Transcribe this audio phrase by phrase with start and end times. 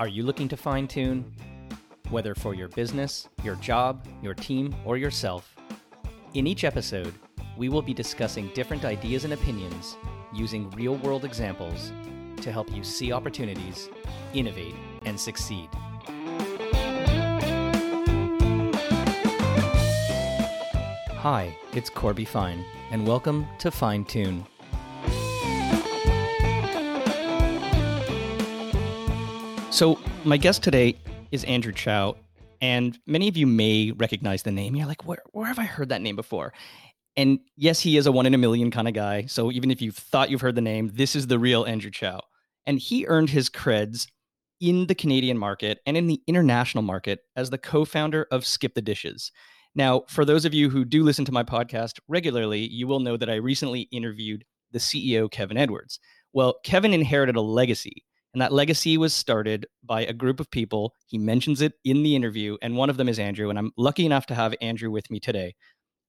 [0.00, 1.30] Are you looking to fine tune?
[2.08, 5.54] Whether for your business, your job, your team, or yourself.
[6.32, 7.12] In each episode,
[7.58, 9.98] we will be discussing different ideas and opinions
[10.32, 11.92] using real world examples
[12.38, 13.90] to help you see opportunities,
[14.32, 14.74] innovate,
[15.04, 15.68] and succeed.
[21.18, 24.46] Hi, it's Corby Fine, and welcome to Fine Tune.
[29.80, 30.98] So, my guest today
[31.32, 32.14] is Andrew Chau,
[32.60, 34.76] and many of you may recognize the name.
[34.76, 36.52] You're like, where, where have I heard that name before?
[37.16, 39.24] And yes, he is a one in a million kind of guy.
[39.24, 42.20] So, even if you thought you've heard the name, this is the real Andrew Chau.
[42.66, 44.06] And he earned his creds
[44.60, 48.74] in the Canadian market and in the international market as the co founder of Skip
[48.74, 49.32] the Dishes.
[49.74, 53.16] Now, for those of you who do listen to my podcast regularly, you will know
[53.16, 56.00] that I recently interviewed the CEO, Kevin Edwards.
[56.34, 60.94] Well, Kevin inherited a legacy and that legacy was started by a group of people.
[61.06, 63.50] He mentions it in the interview, and one of them is Andrew.
[63.50, 65.54] And I'm lucky enough to have Andrew with me today.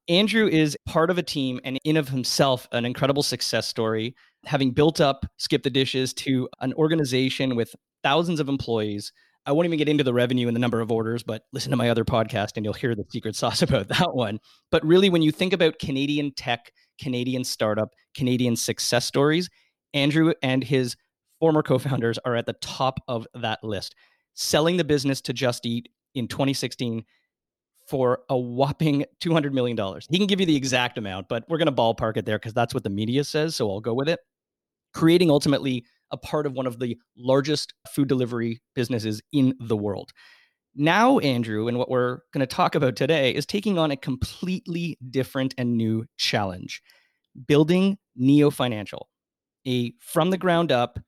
[0.07, 4.71] Andrew is part of a team and in of himself an incredible success story, having
[4.71, 9.11] built up Skip the Dishes to an organization with thousands of employees.
[9.45, 11.77] I won't even get into the revenue and the number of orders, but listen to
[11.77, 14.39] my other podcast and you'll hear the secret sauce about that one.
[14.69, 19.49] But really, when you think about Canadian tech, Canadian startup, Canadian success stories,
[19.93, 20.95] Andrew and his
[21.41, 23.95] former co founders are at the top of that list.
[24.33, 27.03] Selling the business to Just Eat in 2016
[27.89, 29.77] for a whopping $200 million.
[30.09, 32.53] He can give you the exact amount, but we're going to ballpark it there because
[32.53, 33.57] that's what the media says.
[33.57, 34.19] So I'll go with it.
[34.93, 40.11] Creating ultimately a part of one of the largest food delivery businesses in the world.
[40.75, 44.97] Now, Andrew, and what we're going to talk about today is taking on a completely
[45.09, 46.81] different and new challenge
[47.47, 49.09] building Neo Financial,
[49.67, 50.99] a from the ground up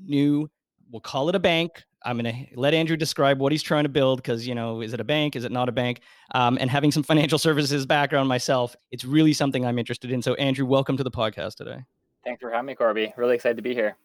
[0.00, 0.48] new,
[0.90, 1.82] we'll call it a bank.
[2.04, 4.92] I'm going to let Andrew describe what he's trying to build because, you know, is
[4.92, 5.36] it a bank?
[5.36, 6.00] Is it not a bank?
[6.34, 10.20] Um, and having some financial services background myself, it's really something I'm interested in.
[10.20, 11.84] So, Andrew, welcome to the podcast today.
[12.24, 13.12] Thanks for having me, Corby.
[13.16, 13.96] Really excited to be here.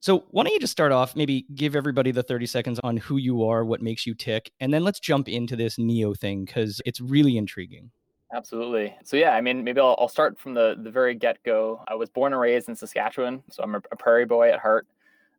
[0.00, 3.16] So, why don't you just start off, maybe give everybody the 30 seconds on who
[3.16, 6.80] you are, what makes you tick, and then let's jump into this Neo thing because
[6.86, 7.90] it's really intriguing.
[8.32, 8.94] Absolutely.
[9.04, 11.82] So yeah, I mean, maybe I'll, I'll start from the the very get go.
[11.88, 14.86] I was born and raised in Saskatchewan, so I'm a, a prairie boy at heart.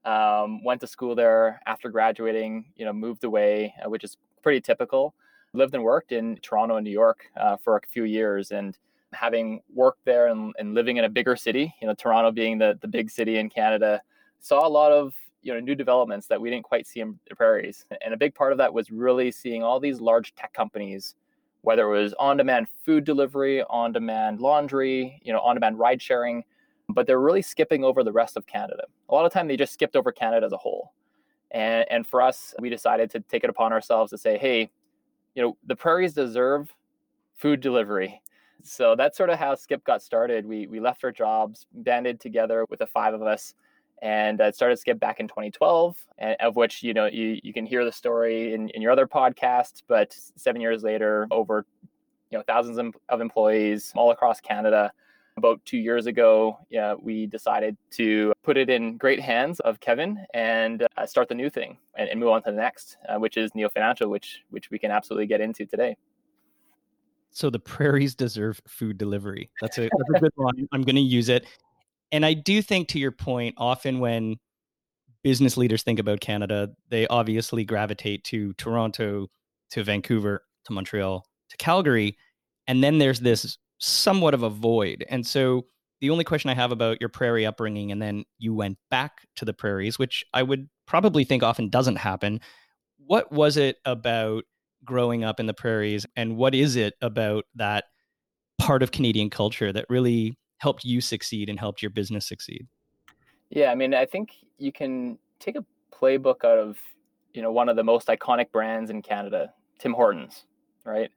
[0.06, 4.62] Um, went to school there after graduating, you know, moved away, uh, which is pretty
[4.62, 5.14] typical.
[5.54, 8.52] Lived and worked in Toronto and New York uh, for a few years.
[8.52, 8.78] And
[9.14, 12.78] having worked there and, and, living in a bigger city, you know, Toronto being the,
[12.82, 14.02] the big city in Canada,
[14.40, 17.36] saw a lot of you know new developments that we didn't quite see in the
[17.36, 17.86] prairies.
[18.04, 21.16] And a big part of that was really seeing all these large tech companies,
[21.62, 26.44] whether it was on-demand food delivery, on-demand laundry, you know, on-demand ride sharing,
[26.90, 28.84] but they're really skipping over the rest of Canada.
[29.10, 30.94] A lot of time they just skipped over Canada as a whole.
[31.52, 34.70] And, and for us, we decided to take it upon ourselves to say, hey,
[35.36, 36.74] you know, the prairies deserve
[37.36, 38.22] food delivery.
[38.64, 40.46] So that's sort of how Skip got started.
[40.46, 43.54] We, we left our jobs, banded together with the five of us,
[44.02, 47.66] and uh, started Skip back in 2012, and, of which, you know, you, you can
[47.66, 49.84] hear the story in, in your other podcast.
[49.88, 51.66] But seven years later, over,
[52.32, 54.92] you know, thousands of employees all across Canada,
[55.40, 60.24] about two years ago, yeah, we decided to put it in great hands of Kevin
[60.34, 63.36] and uh, start the new thing and, and, move on to the next, uh, which
[63.36, 65.96] is Neo Financial, which which we can absolutely get into today.
[67.32, 69.50] So the prairies deserve food delivery.
[69.62, 70.68] That's a, that's a good one.
[70.72, 71.46] I'm going to use it.
[72.12, 74.38] And I do think, to your point, often when
[75.24, 79.28] business leaders think about Canada, they obviously gravitate to Toronto,
[79.72, 82.18] to Vancouver, to Montreal, to Calgary.
[82.68, 85.06] And then there's this somewhat of a void.
[85.10, 85.66] And so
[86.02, 89.46] the only question I have about your prairie upbringing, and then you went back to
[89.46, 92.40] the prairies, which I would probably think often doesn't happen.
[92.98, 94.44] What was it about
[94.86, 97.86] growing up in the prairies, and what is it about that
[98.60, 102.68] part of Canadian culture that really helped you succeed and helped your business succeed?
[103.50, 106.78] Yeah, I mean, I think you can take a playbook out of
[107.34, 110.46] you know one of the most iconic brands in Canada, Tim Hortons,
[110.86, 111.10] right?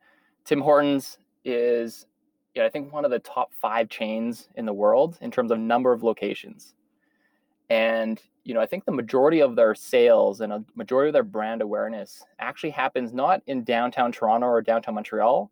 [0.45, 2.07] Tim Hortons is
[2.55, 5.59] yeah, I think one of the top five chains in the world in terms of
[5.59, 6.75] number of locations.
[7.71, 11.23] And you know, I think the majority of their sales and a majority of their
[11.23, 15.51] brand awareness actually happens not in downtown Toronto or downtown Montreal,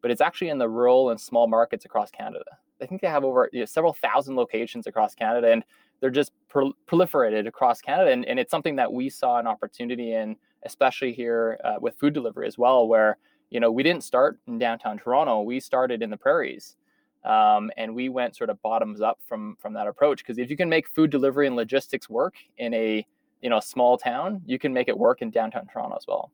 [0.00, 2.44] but it's actually in the rural and small markets across Canada.
[2.80, 5.64] I think they have over you know, several thousand locations across Canada, and
[6.00, 8.10] they're just pro- proliferated across Canada.
[8.10, 12.14] And, and, it's something that we saw an opportunity in, especially here uh, with food
[12.14, 13.18] delivery as well, where
[13.50, 15.42] you know, we didn't start in downtown Toronto.
[15.42, 16.76] We started in the prairies.
[17.24, 20.56] Um, and we went sort of bottoms up from from that approach because if you
[20.56, 23.06] can make food delivery and logistics work in a
[23.42, 26.30] you know a small town, you can make it work in downtown Toronto as well.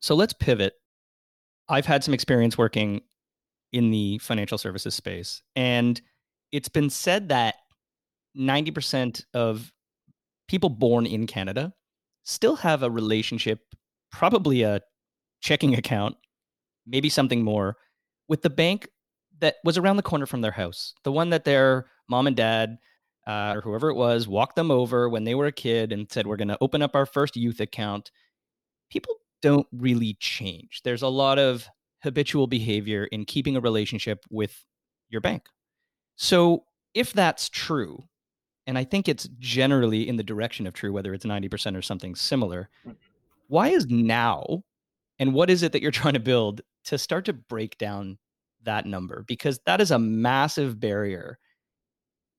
[0.00, 0.74] So let's pivot.
[1.68, 3.02] I've had some experience working
[3.72, 6.00] in the financial services space, and
[6.50, 7.54] it's been said that
[8.36, 9.72] 90% of
[10.48, 11.72] people born in Canada
[12.24, 13.60] still have a relationship,
[14.10, 14.80] probably a
[15.44, 16.16] checking account,
[16.86, 17.76] maybe something more,
[18.28, 18.88] with the bank
[19.40, 22.78] that was around the corner from their house, the one that their mom and dad
[23.26, 26.26] uh, or whoever it was walked them over when they were a kid and said,
[26.26, 28.10] We're going to open up our first youth account.
[28.90, 30.80] People don't really change.
[30.82, 31.68] There's a lot of
[32.02, 34.64] habitual behavior in keeping a relationship with
[35.10, 35.44] your bank.
[36.16, 36.64] So,
[36.94, 38.04] if that's true,
[38.66, 42.14] and I think it's generally in the direction of true, whether it's 90% or something
[42.14, 42.94] similar, mm.
[43.48, 44.62] why is now
[45.18, 48.18] and what is it that you're trying to build to start to break down
[48.62, 49.24] that number?
[49.26, 51.38] Because that is a massive barrier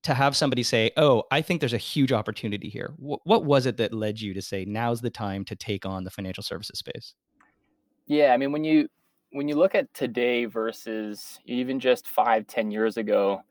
[0.04, 3.66] to have somebody say, "Oh, I think there's a huge opportunity here." W- what was
[3.66, 6.78] it that led you to say now's the time to take on the financial services
[6.78, 7.14] space?
[8.06, 8.88] Yeah, I mean, when you
[9.32, 13.42] when you look at today versus even just five, ten years ago,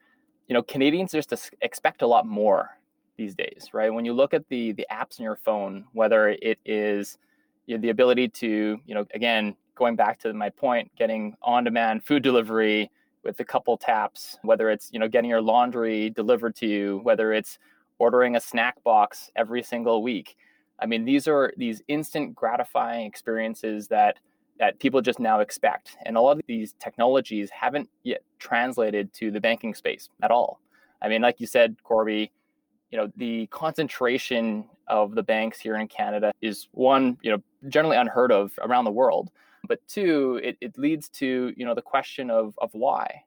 [0.47, 2.69] you know, Canadians just expect a lot more
[3.17, 3.93] these days, right?
[3.93, 7.17] When you look at the the apps on your phone, whether it is
[7.67, 12.03] you know, the ability to, you know, again, going back to my point, getting on-demand
[12.03, 12.89] food delivery,
[13.25, 17.33] with a couple taps, whether it's, you know, getting your laundry delivered to you, whether
[17.33, 17.57] it's
[17.97, 20.37] ordering a snack box every single week.
[20.79, 24.19] I mean, these are these instant gratifying experiences that
[24.59, 25.97] that people just now expect.
[26.05, 30.61] And a lot of these technologies haven't yet translated to the banking space at all.
[31.01, 32.31] I mean, like you said, Corby,
[32.89, 37.97] you know, the concentration of the banks here in Canada is one, you know, generally
[37.97, 39.31] unheard of around the world
[39.67, 43.23] but two it, it leads to you know the question of of why.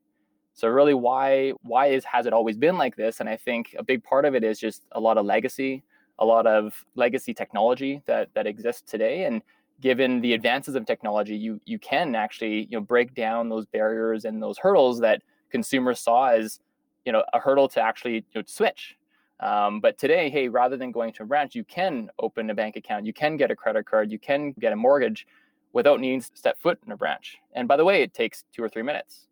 [0.55, 3.21] So really why why is has it always been like this?
[3.21, 5.83] And i think a big part of it is just a lot of legacy
[6.21, 9.25] a lot of legacy technology that that exists today.
[9.25, 9.43] And
[9.81, 14.25] given the advances of technology you you can actually you know break down those barriers
[14.25, 16.61] and those hurdles that consumers saw as
[17.05, 18.97] you know a hurdle to actually you know, switch
[19.41, 22.77] um, but today hey rather than going to a branch you can open a bank
[22.77, 25.27] account you can get a credit card you can get a mortgage
[25.73, 27.39] without needing to step foot in a branch.
[27.53, 29.27] And by the way, it takes two or three minutes.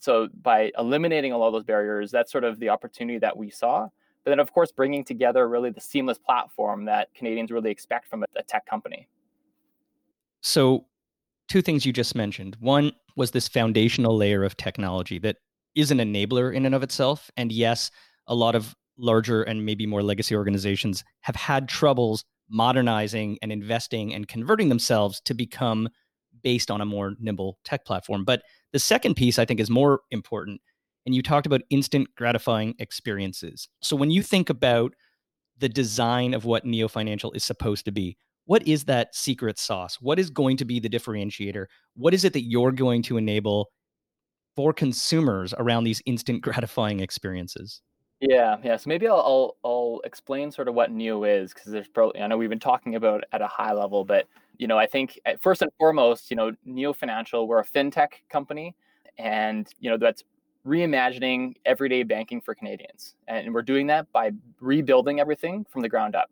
[0.00, 3.88] So by eliminating all those barriers, that's sort of the opportunity that we saw.
[4.24, 8.24] But then, of course, bringing together really the seamless platform that Canadians really expect from
[8.24, 9.06] a tech company.
[10.42, 10.86] So,
[11.48, 12.56] two things you just mentioned.
[12.58, 15.36] One was this foundational layer of technology that
[15.74, 17.30] is an enabler in and of itself.
[17.36, 17.90] And yes,
[18.26, 24.14] a lot of larger and maybe more legacy organizations have had troubles modernizing and investing
[24.14, 25.88] and converting themselves to become
[26.42, 28.24] based on a more nimble tech platform.
[28.24, 30.60] But the second piece I think is more important.
[31.04, 33.68] And you talked about instant gratifying experiences.
[33.80, 34.92] So when you think about
[35.58, 39.98] the design of what Neo Financial is supposed to be, what is that secret sauce?
[40.00, 41.66] What is going to be the differentiator?
[41.94, 43.70] What is it that you're going to enable
[44.54, 47.80] for consumers around these instant gratifying experiences?
[48.20, 48.76] Yeah, yeah.
[48.76, 52.26] So maybe I'll I'll, I'll explain sort of what Neo is because there's probably I
[52.26, 54.26] know we've been talking about at a high level, but
[54.56, 58.08] you know I think uh, first and foremost, you know, Neo Financial we're a fintech
[58.30, 58.74] company,
[59.18, 60.24] and you know that's
[60.66, 64.30] reimagining everyday banking for Canadians, and we're doing that by
[64.60, 66.30] rebuilding everything from the ground up.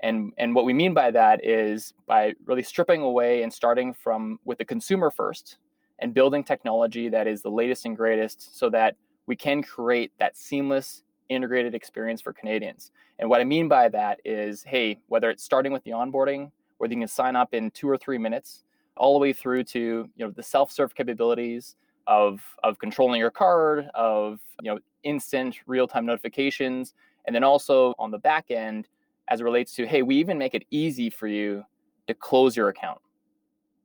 [0.00, 4.38] And and what we mean by that is by really stripping away and starting from
[4.44, 5.58] with the consumer first,
[5.98, 8.94] and building technology that is the latest and greatest, so that
[9.28, 12.90] we can create that seamless integrated experience for Canadians.
[13.18, 16.94] And what I mean by that is, hey, whether it's starting with the onboarding, whether
[16.94, 18.64] you can sign up in two or three minutes,
[18.96, 21.76] all the way through to you know the self-serve capabilities
[22.08, 26.94] of of controlling your card, of you know instant real-time notifications,
[27.26, 28.88] and then also on the back end
[29.28, 31.62] as it relates to, hey, we even make it easy for you
[32.06, 32.98] to close your account.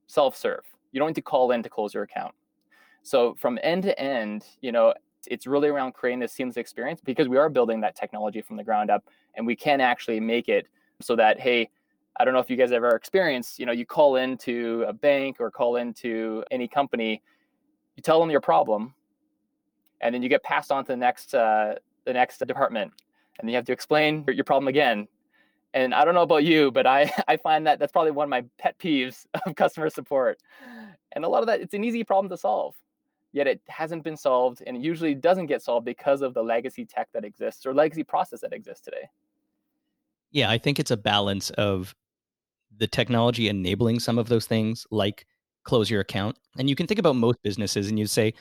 [0.07, 0.63] Self-serve.
[0.93, 2.33] You don't need to call in to close your account.
[3.01, 4.93] So from end to end, you know,
[5.29, 8.63] it's really around creating this seamless experience because we are building that technology from the
[8.63, 9.03] ground up
[9.35, 10.67] and we can actually make it
[11.01, 11.69] so that hey
[12.19, 15.37] i don't know if you guys ever experienced you know you call into a bank
[15.39, 17.21] or call into any company
[17.95, 18.93] you tell them your problem
[20.01, 21.75] and then you get passed on to the next uh,
[22.05, 22.91] the next department
[23.39, 25.07] and then you have to explain your problem again.
[25.73, 28.29] And i don't know about you but i i find that that's probably one of
[28.29, 30.39] my pet peeves of customer support.
[31.13, 32.75] And a lot of that it's an easy problem to solve
[33.33, 36.85] yet it hasn't been solved and it usually doesn't get solved because of the legacy
[36.85, 39.09] tech that exists or legacy process that exists today.
[40.31, 41.93] Yeah, I think it's a balance of
[42.77, 45.25] the technology enabling some of those things like
[45.63, 46.37] close your account.
[46.57, 48.33] And you can think about most businesses and you say,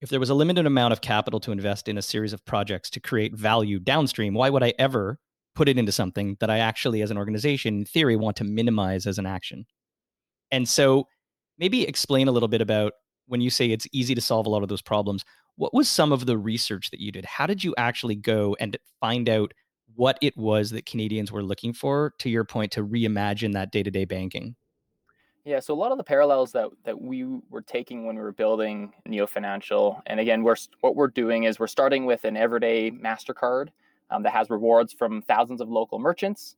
[0.00, 2.90] if there was a limited amount of capital to invest in a series of projects
[2.90, 5.18] to create value downstream, why would I ever
[5.56, 9.06] put it into something that I actually, as an organization, in theory, want to minimize
[9.06, 9.66] as an action.
[10.52, 11.08] And so
[11.58, 12.92] maybe explain a little bit about
[13.26, 15.24] when you say it's easy to solve a lot of those problems.
[15.56, 17.24] What was some of the research that you did?
[17.24, 19.52] How did you actually go and find out
[19.94, 23.82] what it was that Canadians were looking for, to your point, to reimagine that day
[23.82, 24.54] to day banking?
[25.44, 28.32] Yeah, so a lot of the parallels that that we were taking when we were
[28.32, 32.90] building Neo Financial, and again, we're what we're doing is we're starting with an everyday
[32.90, 33.68] Mastercard
[34.10, 36.56] um, that has rewards from thousands of local merchants,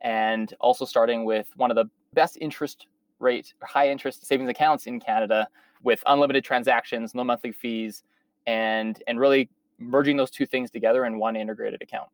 [0.00, 2.86] and also starting with one of the best interest
[3.20, 5.46] rate, high interest savings accounts in Canada
[5.82, 8.02] with unlimited transactions, no monthly fees,
[8.46, 9.48] and and really
[9.78, 12.08] merging those two things together in one integrated account.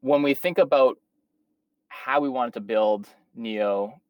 [0.00, 0.98] When we think about
[1.88, 4.00] how we wanted to build Neo,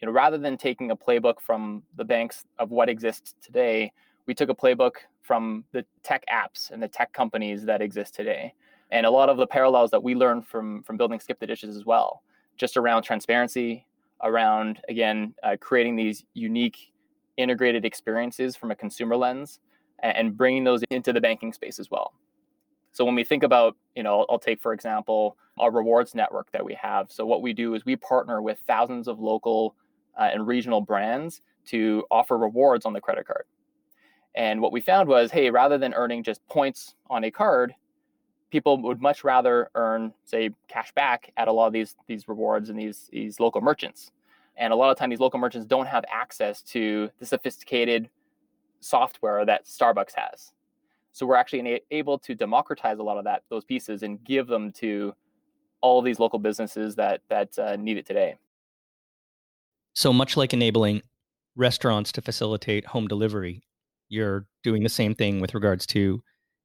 [0.00, 3.92] you know, rather than taking a playbook from the banks of what exists today,
[4.26, 8.54] we took a playbook from the tech apps and the tech companies that exist today.
[8.90, 11.76] And a lot of the parallels that we learned from from building Skip the Dishes
[11.76, 12.22] as well,
[12.56, 13.86] just around transparency,
[14.22, 16.92] around again uh, creating these unique
[17.38, 19.60] integrated experiences from a consumer lens
[20.02, 22.12] and, bringing those into the banking space as well.
[22.92, 26.64] So when we think about, you know, I'll take for example our rewards network that
[26.64, 27.10] we have.
[27.10, 29.74] So what we do is we partner with thousands of local
[30.18, 33.44] uh, and regional brands to offer rewards on the credit card.
[34.34, 37.74] And what we found was, hey, rather than earning just points on a card,
[38.50, 42.70] people would much rather earn, say, cash back at a lot of these these rewards
[42.70, 44.10] and these these local merchants.
[44.58, 48.10] And a lot of time, these local merchants don't have access to the sophisticated
[48.80, 50.52] software that Starbucks has.
[51.12, 54.72] So we're actually able to democratize a lot of that those pieces and give them
[54.72, 55.14] to
[55.80, 58.36] all these local businesses that that uh, need it today.
[59.94, 61.02] So much like enabling
[61.56, 63.62] restaurants to facilitate home delivery,
[64.08, 66.22] you're doing the same thing with regards to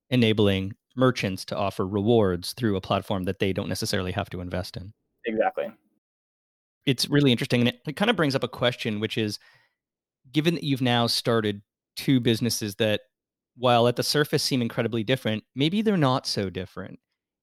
[0.09, 4.77] enabling merchants to offer rewards through a platform that they don't necessarily have to invest
[4.77, 4.93] in.
[5.25, 5.71] Exactly.
[6.85, 7.61] It's really interesting.
[7.61, 9.39] And it, it kind of brings up a question, which is
[10.31, 11.61] given that you've now started
[11.95, 13.01] two businesses that,
[13.55, 16.99] while at the surface seem incredibly different, maybe they're not so different.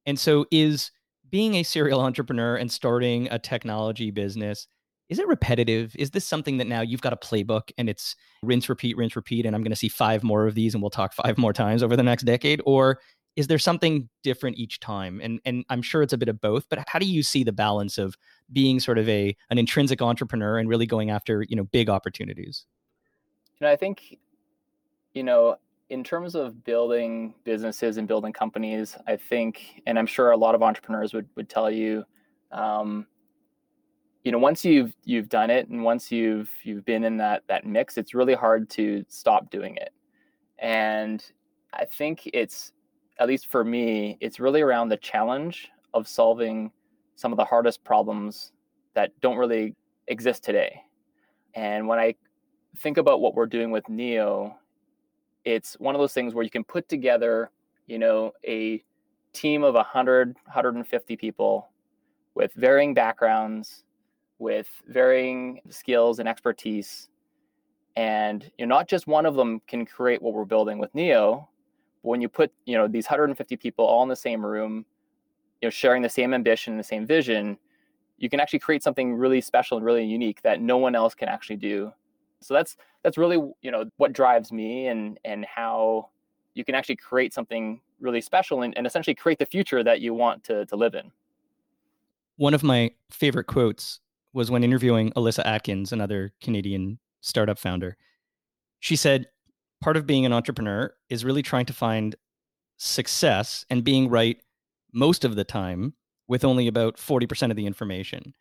[0.07, 0.91] And so, is
[1.29, 4.67] being a serial entrepreneur and starting a technology business
[5.11, 5.95] is it repetitive?
[5.99, 9.45] Is this something that now you've got a playbook and it's rinse, repeat, rinse, repeat,
[9.45, 11.83] and I'm going to see five more of these and we'll talk five more times
[11.83, 12.63] over the next decade?
[12.65, 13.01] Or
[13.41, 15.19] is there something different each time?
[15.23, 17.53] And and I'm sure it's a bit of both, but how do you see the
[17.53, 18.19] balance of
[18.53, 22.67] being sort of a an intrinsic entrepreneur and really going after, you know, big opportunities?
[23.59, 24.19] You know, I think,
[25.15, 25.57] you know,
[25.89, 30.55] in terms of building businesses and building companies, I think, and I'm sure a lot
[30.55, 32.05] of entrepreneurs would would tell you,
[32.53, 33.07] um,
[34.23, 37.65] you know once you've you've done it and once you've you've been in that that
[37.65, 39.95] mix it's really hard to stop doing it
[40.59, 41.33] and
[41.73, 42.73] i think it's
[43.21, 46.71] at least for me it's really around the challenge of solving
[47.15, 48.53] some of the hardest problems
[48.95, 49.75] that don't really
[50.09, 50.81] exist today
[51.55, 52.15] and when i
[52.79, 54.57] think about what we're doing with neo
[55.45, 57.51] it's one of those things where you can put together
[57.87, 58.83] you know a
[59.33, 61.71] team of 100 150 people
[62.35, 63.85] with varying backgrounds
[64.41, 67.09] with varying skills and expertise.
[67.95, 71.49] And you know, not just one of them can create what we're building with Neo.
[72.03, 74.85] When you put you know these 150 people all in the same room,
[75.61, 77.59] you know, sharing the same ambition and the same vision,
[78.19, 81.29] you can actually create something really special and really unique that no one else can
[81.29, 81.93] actually do.
[82.41, 86.11] So that's that's really you know what drives me and and how
[86.55, 90.15] you can actually create something really special and, and essentially create the future that you
[90.15, 91.11] want to to live in.
[92.37, 94.01] One of my favorite quotes
[94.33, 97.97] was when interviewing Alyssa Atkins, another Canadian startup founder.
[98.79, 99.27] She said,
[99.81, 102.17] part of being an entrepreneur is really trying to find
[102.77, 104.41] success and being right
[104.93, 105.95] most of the time
[106.29, 108.35] with only about 40% of the information.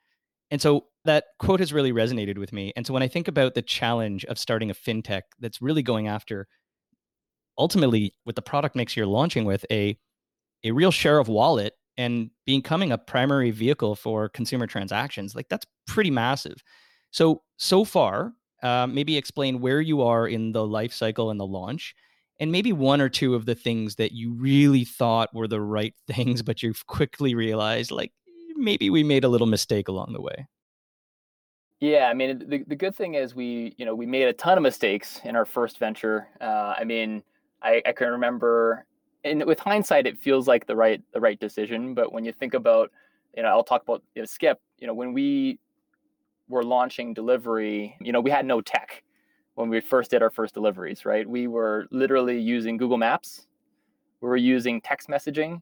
[0.51, 2.73] And so that quote has really resonated with me.
[2.75, 6.07] And so when I think about the challenge of starting a fintech that's really going
[6.07, 6.47] after
[7.59, 9.97] ultimately with the product mix you're launching with a
[10.63, 15.65] a real share of wallet and becoming a primary vehicle for consumer transactions like that's
[15.85, 16.63] pretty massive
[17.11, 21.45] so so far uh, maybe explain where you are in the life cycle and the
[21.45, 21.95] launch
[22.39, 25.93] and maybe one or two of the things that you really thought were the right
[26.07, 28.11] things but you've quickly realized like
[28.55, 30.47] maybe we made a little mistake along the way
[31.79, 34.57] yeah i mean the, the good thing is we you know we made a ton
[34.57, 37.23] of mistakes in our first venture uh, i mean
[37.61, 38.85] I, I can remember
[39.23, 41.93] and with hindsight, it feels like the right the right decision.
[41.93, 42.91] But when you think about,
[43.35, 44.59] you know, I'll talk about you know, Skip.
[44.79, 45.59] You know, when we
[46.49, 49.03] were launching delivery, you know, we had no tech
[49.55, 51.29] when we first did our first deliveries, right?
[51.29, 53.47] We were literally using Google Maps.
[54.21, 55.61] We were using text messaging,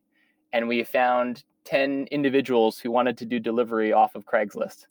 [0.53, 4.86] and we found 10 individuals who wanted to do delivery off of Craigslist.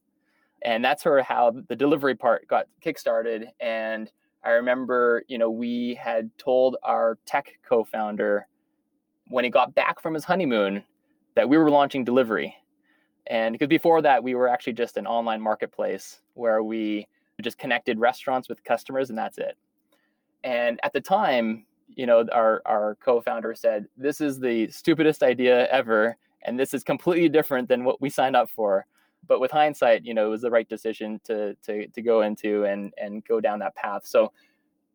[0.63, 3.47] And that's sort of how the delivery part got kickstarted.
[3.61, 4.11] And
[4.45, 8.47] I remember, you know, we had told our tech co founder
[9.29, 10.85] when he got back from his honeymoon
[11.35, 12.55] that we were launching delivery.
[13.29, 17.09] And because before that, we were actually just an online marketplace where we
[17.43, 19.57] just connected restaurants with customers and that's it.
[20.45, 25.23] And at the time, you know, our, our co founder said, This is the stupidest
[25.23, 26.17] idea ever.
[26.43, 28.87] And this is completely different than what we signed up for.
[29.27, 32.65] But with hindsight, you know, it was the right decision to, to, to go into
[32.65, 34.07] and, and go down that path.
[34.07, 34.33] So,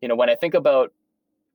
[0.00, 0.92] you know, when I think about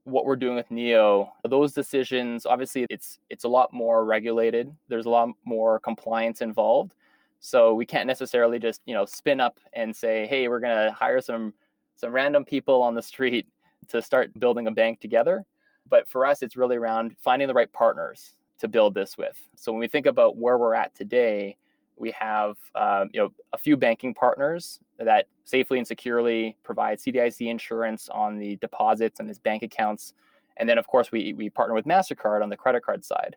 [0.08, 4.74] what we're doing with Neo, those decisions, obviously it's it's a lot more regulated.
[4.88, 6.96] There's a lot more compliance involved.
[7.40, 10.92] So we can't necessarily just, you know, spin up and say, "Hey, we're going to
[10.94, 11.54] hire some
[11.96, 13.48] some random people on the street
[13.90, 15.46] to start building a bank together."
[15.90, 19.38] But for us, it's really around finding the right partners to build this with.
[19.56, 21.58] So when we think about where we're at today,
[21.98, 27.48] we have um, you know a few banking partners that safely and securely provide CDIC
[27.48, 30.14] insurance on the deposits and his bank accounts,
[30.58, 33.36] and then of course we we partner with Mastercard on the credit card side.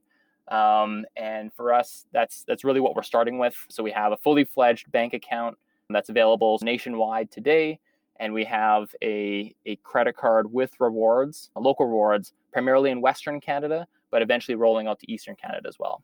[0.48, 3.54] Um, and for us, that's that's really what we're starting with.
[3.68, 5.56] So we have a fully fledged bank account
[5.88, 7.78] that's available nationwide today,
[8.18, 13.86] and we have a a credit card with rewards, local rewards, primarily in Western Canada,
[14.10, 16.02] but eventually rolling out to Eastern Canada as well.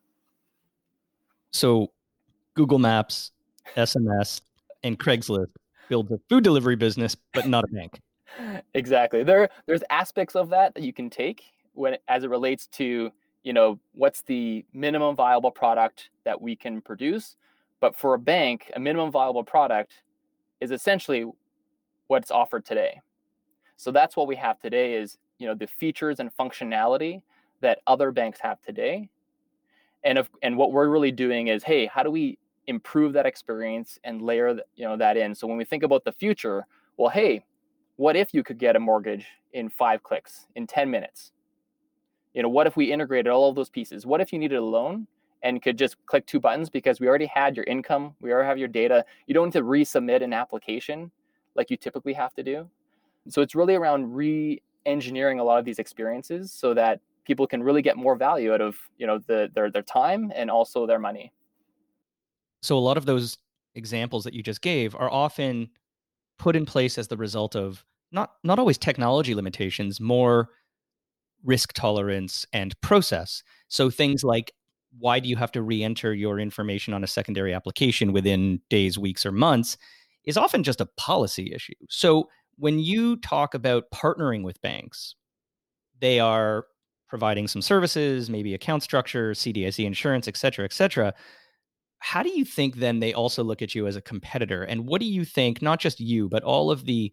[1.52, 1.90] So
[2.54, 3.32] Google Maps,
[3.76, 4.40] SMS,
[4.86, 5.50] and Craigslist
[5.88, 8.00] build a food delivery business, but not a bank.
[8.74, 9.22] exactly.
[9.22, 11.42] There, there's aspects of that that you can take
[11.74, 13.10] when, as it relates to,
[13.42, 17.36] you know, what's the minimum viable product that we can produce.
[17.80, 20.02] But for a bank, a minimum viable product
[20.60, 21.26] is essentially
[22.06, 23.00] what's offered today.
[23.76, 27.22] So that's what we have today is, you know, the features and functionality
[27.60, 29.08] that other banks have today.
[30.04, 33.98] And if, and what we're really doing is, hey, how do we improve that experience
[34.04, 35.34] and layer you know that in.
[35.34, 37.44] So when we think about the future well hey
[37.96, 41.32] what if you could get a mortgage in five clicks in 10 minutes?
[42.34, 44.04] You know what if we integrated all of those pieces?
[44.04, 45.06] What if you needed a loan
[45.42, 48.58] and could just click two buttons because we already had your income we already have
[48.58, 51.10] your data you don't need to resubmit an application
[51.54, 52.68] like you typically have to do?
[53.28, 57.82] So it's really around re-engineering a lot of these experiences so that people can really
[57.82, 61.32] get more value out of you know the, their, their time and also their money
[62.62, 63.38] so a lot of those
[63.74, 65.68] examples that you just gave are often
[66.38, 70.48] put in place as the result of not not always technology limitations, more
[71.44, 73.42] risk tolerance and process.
[73.68, 74.52] So things like
[74.98, 79.26] why do you have to re-enter your information on a secondary application within days, weeks,
[79.26, 79.76] or months
[80.24, 81.74] is often just a policy issue.
[81.88, 85.14] So when you talk about partnering with banks,
[86.00, 86.66] they are
[87.08, 91.14] providing some services, maybe account structure, CDIC insurance, et cetera, et cetera
[92.06, 94.62] how do you think then they also look at you as a competitor?
[94.62, 97.12] And what do you think, not just you, but all of the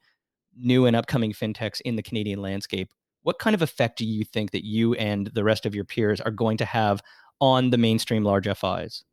[0.56, 4.52] new and upcoming fintechs in the Canadian landscape, what kind of effect do you think
[4.52, 7.02] that you and the rest of your peers are going to have
[7.42, 9.04] on the mainstream large FIs?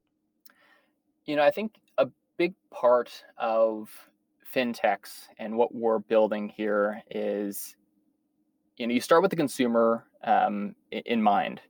[1.25, 3.89] You know, I think a big part of
[4.55, 7.75] fintechs and what we're building here is,
[8.77, 11.63] you know, you start with the consumer um, in mind.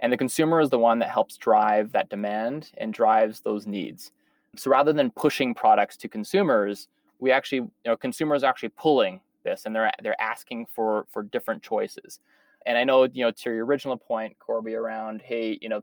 [0.00, 4.12] And the consumer is the one that helps drive that demand and drives those needs.
[4.56, 9.20] So rather than pushing products to consumers, we actually, you know, consumers are actually pulling
[9.44, 12.20] this and they're they're asking for for different choices.
[12.66, 15.82] And I know, you know, to your original point, Corby, around, hey, you know,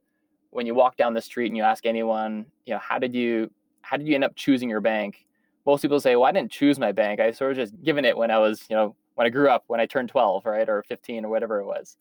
[0.51, 3.49] when you walk down the street and you ask anyone, you know, how did you
[3.81, 5.25] how did you end up choosing your bank?
[5.65, 7.19] Most people say, well, I didn't choose my bank.
[7.19, 9.63] I sort of just given it when I was, you know, when I grew up,
[9.67, 11.97] when I turned 12, right, or 15 or whatever it was.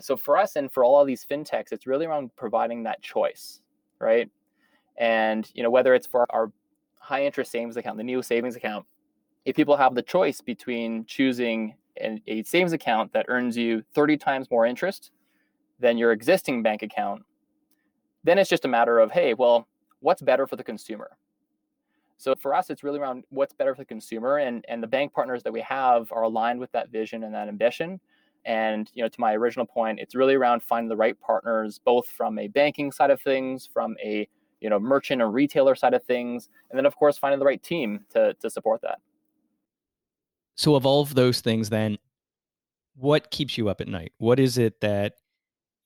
[0.00, 3.60] So for us and for all of these fintechs, it's really around providing that choice,
[3.98, 4.30] right?
[4.98, 6.52] And you know whether it's for our
[6.98, 8.86] high interest savings account, the new savings account,
[9.44, 14.16] if people have the choice between choosing an, a savings account that earns you 30
[14.16, 15.12] times more interest
[15.78, 17.22] than your existing bank account,
[18.24, 19.68] then it's just a matter of hey, well,
[20.00, 21.16] what's better for the consumer?
[22.18, 25.12] So for us, it's really around what's better for the consumer, and and the bank
[25.12, 28.00] partners that we have are aligned with that vision and that ambition.
[28.46, 32.06] And you know, to my original point, it's really around finding the right partners, both
[32.06, 34.26] from a banking side of things, from a
[34.60, 37.62] you know merchant or retailer side of things, and then of course finding the right
[37.62, 39.00] team to to support that.
[40.54, 41.98] So of all of those things, then,
[42.94, 44.12] what keeps you up at night?
[44.18, 45.14] What is it that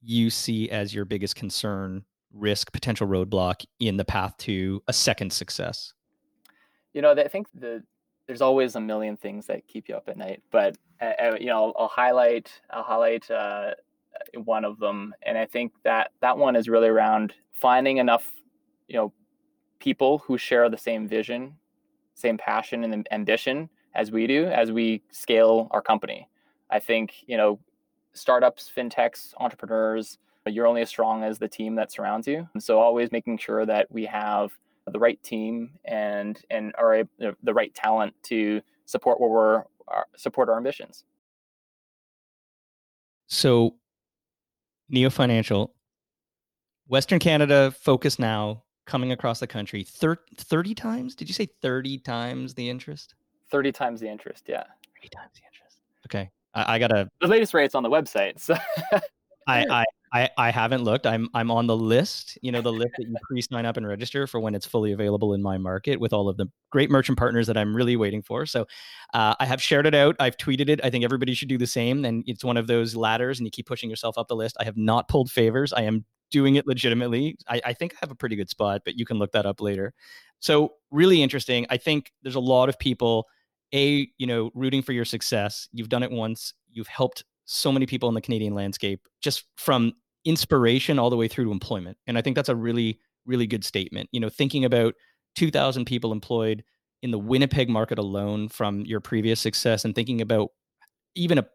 [0.02, 5.32] you see as your biggest concern, risk, potential roadblock in the path to a second
[5.32, 5.92] success?
[6.92, 7.82] You know, I think the
[8.30, 11.46] there's always a million things that keep you up at night, but uh, uh, you
[11.46, 13.72] know, I'll, I'll, highlight I'll highlight uh,
[14.44, 18.30] one of them, and I think that that one is really around finding enough,
[18.86, 19.12] you know,
[19.80, 21.56] people who share the same vision,
[22.14, 26.28] same passion and ambition as we do as we scale our company.
[26.70, 27.58] I think you know,
[28.12, 32.48] startups, fintechs, entrepreneurs, you're only as strong as the team that surrounds you.
[32.54, 34.52] And so always making sure that we have
[34.86, 37.04] the right team and and are
[37.42, 41.04] the right talent to support where we're uh, support our ambitions.
[43.26, 43.76] So,
[44.88, 45.72] Neo Financial,
[46.88, 49.84] Western Canada focus now coming across the country.
[49.84, 51.14] Thir- 30 times?
[51.14, 53.14] Did you say 30 times the interest?
[53.52, 54.64] 30 times the interest, yeah.
[54.96, 55.80] 30 times the interest.
[56.06, 56.30] Okay.
[56.54, 57.08] I, I gotta.
[57.20, 58.40] The latest rate's on the website.
[58.40, 58.56] So
[59.46, 61.06] I, I I, I haven't looked.
[61.06, 64.26] I'm I'm on the list, you know, the list that you pre-sign up and register
[64.26, 67.46] for when it's fully available in my market with all of the great merchant partners
[67.46, 68.44] that I'm really waiting for.
[68.44, 68.66] So
[69.14, 70.16] uh, I have shared it out.
[70.18, 70.80] I've tweeted it.
[70.82, 72.04] I think everybody should do the same.
[72.04, 74.56] And it's one of those ladders, and you keep pushing yourself up the list.
[74.58, 75.72] I have not pulled favors.
[75.72, 77.36] I am doing it legitimately.
[77.48, 79.60] I, I think I have a pretty good spot, but you can look that up
[79.60, 79.94] later.
[80.40, 81.66] So really interesting.
[81.70, 83.26] I think there's a lot of people,
[83.72, 85.68] a you know, rooting for your success.
[85.72, 86.54] You've done it once.
[86.72, 89.92] You've helped so many people in the Canadian landscape just from
[90.24, 91.98] inspiration all the way through to employment.
[92.06, 94.08] And I think that's a really, really good statement.
[94.12, 94.94] You know, thinking about
[95.34, 96.62] 2,000 people employed
[97.02, 100.50] in the Winnipeg market alone from your previous success and thinking about
[101.16, 101.46] even a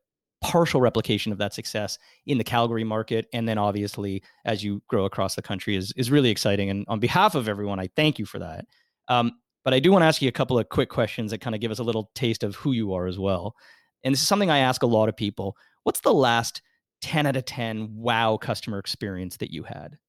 [0.41, 5.05] partial replication of that success in the Calgary market and then obviously as you grow
[5.05, 8.25] across the country is is really exciting and on behalf of everyone I thank you
[8.25, 8.65] for that.
[9.07, 9.31] Um,
[9.63, 11.61] but I do want to ask you a couple of quick questions that kind of
[11.61, 13.55] give us a little taste of who you are as well.
[14.03, 15.57] And this is something I ask a lot of people.
[15.85, 16.63] What's the last
[17.01, 19.99] 10 out of 10 wow customer experience that you had?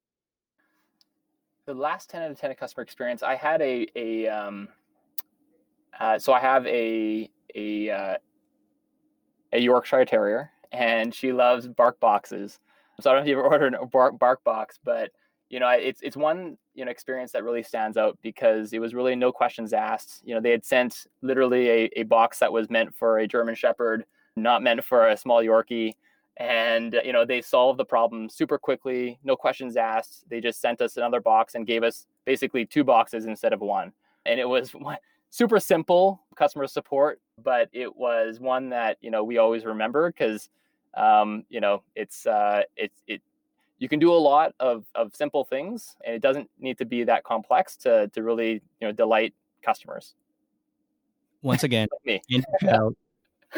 [1.67, 4.69] The last 10 out of 10 customer experience, I had a, a um,
[6.01, 8.17] uh, so I have a, a, uh,
[9.53, 12.59] a Yorkshire Terrier and she loves bark boxes.
[13.03, 15.11] So I don't know if you've ever ordered a bark, bark box, but
[15.51, 18.95] you know, it's, it's one, you know, experience that really stands out because it was
[18.95, 20.23] really no questions asked.
[20.25, 23.55] You know, they had sent literally a, a box that was meant for a German
[23.55, 25.94] Shepherd, not meant for a small Yorkie.
[26.38, 30.25] And you know they solved the problem super quickly no questions asked.
[30.29, 33.92] They just sent us another box and gave us basically two boxes instead of one.
[34.27, 34.75] And it was
[35.31, 40.49] super simple customer support but it was one that you know we always remember because
[40.96, 43.20] um, you know it's uh, it's it
[43.79, 47.05] you can do a lot of, of simple things and it doesn't need to be
[47.05, 50.14] that complex to to really you know delight customers.
[51.42, 52.22] Once again me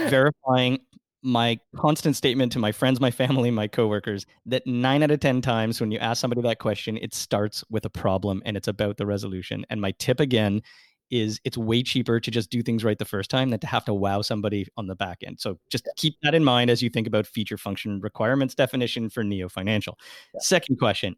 [0.09, 0.81] verifying
[1.23, 5.41] my constant statement to my friends, my family, my coworkers that nine out of 10
[5.43, 8.97] times when you ask somebody that question, it starts with a problem and it's about
[8.97, 9.65] the resolution.
[9.69, 10.63] And my tip again
[11.11, 13.85] is it's way cheaper to just do things right the first time than to have
[13.87, 15.41] to wow somebody on the back end.
[15.41, 15.93] So just yeah.
[15.97, 19.99] keep that in mind as you think about feature function requirements definition for Neo Financial.
[20.35, 20.41] Yeah.
[20.41, 21.17] Second question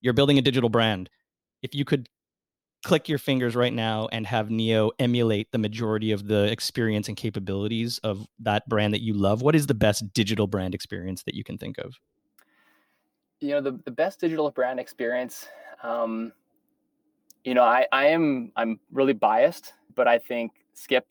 [0.00, 1.10] you're building a digital brand.
[1.62, 2.08] If you could
[2.84, 7.16] click your fingers right now and have Neo emulate the majority of the experience and
[7.16, 11.34] capabilities of that brand that you love, what is the best digital brand experience that
[11.34, 11.94] you can think of?
[13.40, 15.48] You know, the, the best digital brand experience,
[15.82, 16.32] um,
[17.44, 21.06] you know, I, I am, I'm really biased, but I think Skip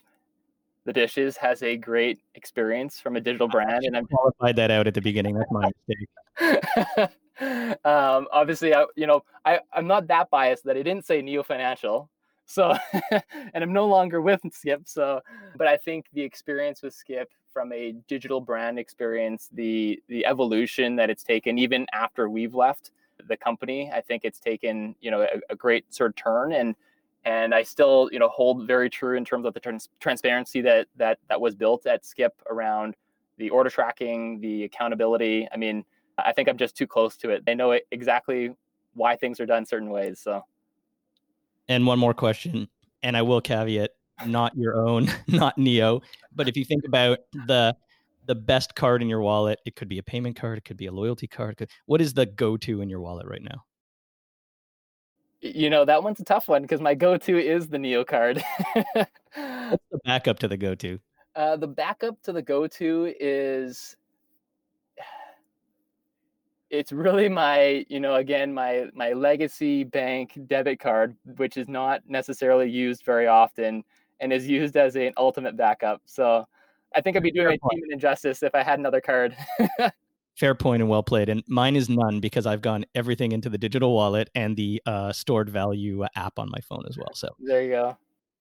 [0.86, 3.84] the dishes has a great experience from a digital brand.
[3.84, 5.36] And I'm qualified that out at the beginning.
[5.36, 7.10] That's my mistake.
[7.86, 11.44] um, obviously, I, you know, I, I'm not that biased that I didn't say Neo
[11.44, 12.10] Financial.
[12.46, 12.76] So,
[13.12, 14.84] and I'm no longer with Skip.
[14.86, 15.22] So,
[15.58, 20.96] but I think the experience with Skip from a digital brand experience, the the evolution
[20.96, 22.92] that it's taken, even after we've left
[23.28, 26.76] the company, I think it's taken you know a, a great sort of turn, and
[27.26, 30.88] and I still you know hold very true in terms of the trans- transparency that
[30.96, 32.96] that that was built at Skip around
[33.38, 35.48] the order tracking, the accountability.
[35.52, 35.84] I mean,
[36.18, 37.46] I think I'm just too close to it.
[37.46, 38.56] They know exactly
[38.94, 40.20] why things are done certain ways.
[40.20, 40.44] So,
[41.70, 42.68] and one more question,
[43.04, 43.92] and I will caveat
[44.26, 46.02] not your own, not Neo,
[46.36, 47.76] but if you think about the
[48.26, 50.88] the best card in your wallet, it could be a payment card, it could be
[50.88, 51.56] a loyalty card.
[51.56, 53.64] Could, what is the go to in your wallet right now?
[55.40, 58.44] You know that one's a tough one because my go to is the Neo card.
[58.74, 61.00] What's the backup to the go to?
[61.36, 63.96] Uh, the backup to the go to is
[66.70, 72.02] it's really my you know again my my legacy bank debit card which is not
[72.08, 73.84] necessarily used very often
[74.20, 76.46] and is used as an ultimate backup so
[76.96, 79.36] i think i'd be doing a team an injustice if i had another card
[80.38, 81.30] Fair point and well played.
[81.30, 85.12] And mine is none because I've gone everything into the digital wallet and the uh,
[85.12, 87.10] stored value app on my phone as well.
[87.16, 87.98] So there you go.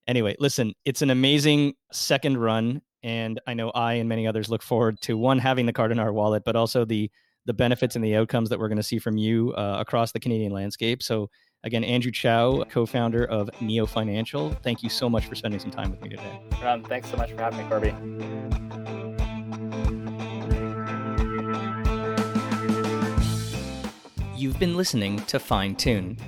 [0.06, 2.82] Anyway, listen, it's an amazing second run.
[3.02, 5.98] And I know I and many others look forward to one, having the card in
[5.98, 7.10] our wallet, but also the
[7.46, 10.20] the benefits and the outcomes that we're going to see from you uh, across the
[10.20, 11.02] Canadian landscape.
[11.02, 11.30] So,
[11.64, 15.70] again, Andrew Chau, co founder of Neo Financial, thank you so much for spending some
[15.70, 16.40] time with me today.
[16.64, 17.94] Um, thanks so much for having me, Corby.
[24.36, 26.18] You've been listening to Fine Tune.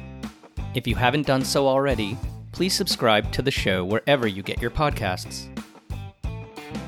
[0.74, 2.16] If you haven't done so already,
[2.52, 5.48] please subscribe to the show wherever you get your podcasts.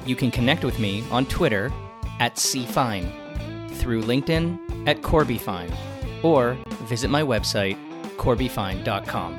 [0.06, 1.70] You can connect with me on Twitter
[2.20, 3.12] at CFine,
[3.80, 5.74] through LinkedIn at CorbyFine,
[6.22, 7.78] or visit my website,
[8.16, 9.36] corbyfine.com.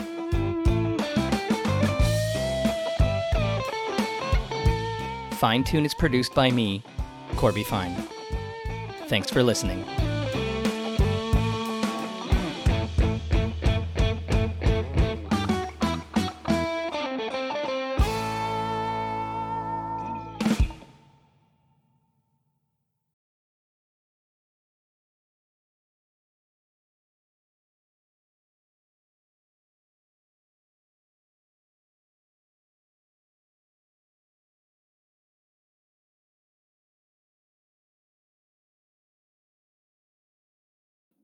[5.33, 6.83] Fine Tune is produced by me,
[7.35, 7.95] Corby Fine.
[9.07, 9.83] Thanks for listening.